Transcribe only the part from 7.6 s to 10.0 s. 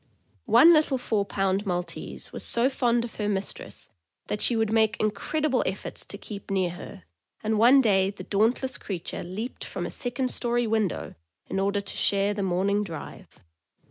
day the dauntless creature leaped from a